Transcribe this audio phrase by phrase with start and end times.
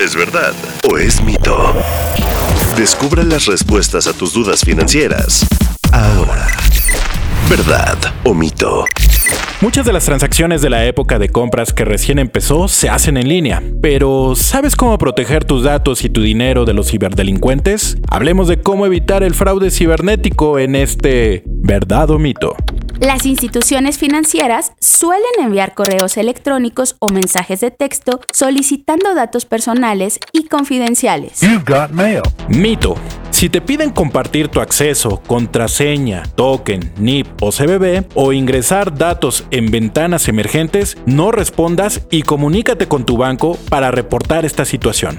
[0.00, 0.52] ¿Es verdad
[0.90, 1.74] o es mito?
[2.76, 5.46] Descubra las respuestas a tus dudas financieras.
[5.90, 6.48] Ahora.
[7.48, 8.84] ¿Verdad o mito?
[9.62, 13.28] Muchas de las transacciones de la época de compras que recién empezó se hacen en
[13.28, 17.96] línea, pero ¿sabes cómo proteger tus datos y tu dinero de los ciberdelincuentes?
[18.10, 22.54] Hablemos de cómo evitar el fraude cibernético en este ¿verdad o mito?
[23.00, 30.46] Las instituciones financieras suelen enviar correos electrónicos o mensajes de texto solicitando datos personales y
[30.46, 31.42] confidenciales.
[32.48, 32.94] Mito.
[33.30, 39.70] Si te piden compartir tu acceso, contraseña, token, NIP o CBB o ingresar datos en
[39.70, 45.18] ventanas emergentes, no respondas y comunícate con tu banco para reportar esta situación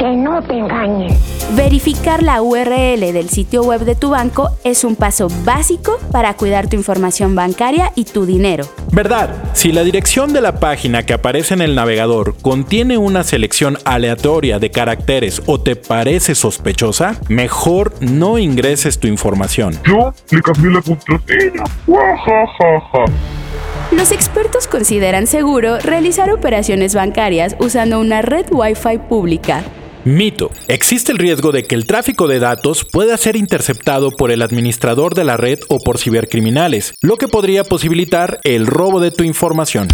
[0.00, 1.14] que no te engañen.
[1.54, 6.68] Verificar la URL del sitio web de tu banco es un paso básico para cuidar
[6.68, 8.64] tu información bancaria y tu dinero.
[8.92, 9.34] ¿Verdad?
[9.52, 14.58] Si la dirección de la página que aparece en el navegador contiene una selección aleatoria
[14.58, 19.78] de caracteres o te parece sospechosa, mejor no ingreses tu información.
[19.84, 21.64] Yo le cambié la contraseña.
[23.92, 29.62] Los expertos consideran seguro realizar operaciones bancarias usando una red Wi-Fi pública
[30.04, 30.50] Mito.
[30.68, 35.14] Existe el riesgo de que el tráfico de datos pueda ser interceptado por el administrador
[35.14, 39.88] de la red o por cibercriminales, lo que podría posibilitar el robo de tu información.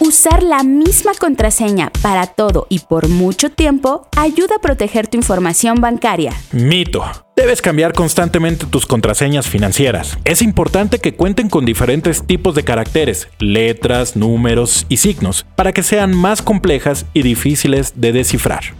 [0.00, 5.80] Usar la misma contraseña para todo y por mucho tiempo ayuda a proteger tu información
[5.80, 6.32] bancaria.
[6.50, 7.04] Mito.
[7.36, 10.18] Debes cambiar constantemente tus contraseñas financieras.
[10.24, 15.82] Es importante que cuenten con diferentes tipos de caracteres, letras, números y signos, para que
[15.82, 18.74] sean más complejas y difíciles de descifrar.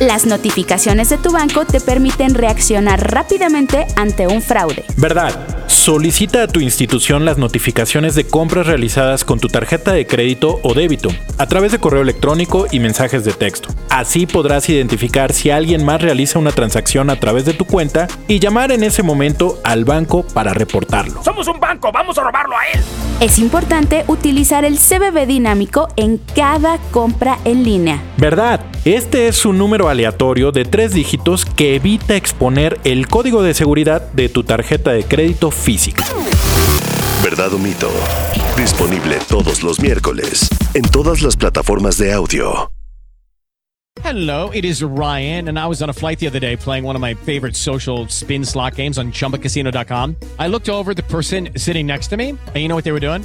[0.00, 4.82] Las notificaciones de tu banco te permiten reaccionar rápidamente ante un fraude.
[4.96, 5.46] ¿Verdad?
[5.66, 10.72] Solicita a tu institución las notificaciones de compras realizadas con tu tarjeta de crédito o
[10.72, 13.68] débito a través de correo electrónico y mensajes de texto.
[13.90, 18.38] Así podrás identificar si alguien más realiza una transacción a través de tu cuenta y
[18.38, 21.22] llamar en ese momento al banco para reportarlo.
[21.22, 22.80] Somos un banco, vamos a robarlo a él.
[23.20, 28.02] Es importante utilizar el CBB dinámico en cada compra en línea.
[28.16, 28.64] ¿Verdad?
[28.86, 34.00] Este es un número aleatorio de tres dígitos que evita exponer el código de seguridad
[34.12, 36.02] de tu tarjeta de crédito física.
[37.22, 37.90] ¿Verdad o mito?
[38.56, 42.70] Disponible todos los miércoles en todas las plataformas de audio.
[44.02, 46.96] Hello, it is Ryan, and I was on a flight the other day playing one
[46.96, 50.16] of my favorite social spin slot games on chumbacasino.com.
[50.38, 53.00] I looked over the person sitting next to me, and you know what they were
[53.00, 53.24] doing?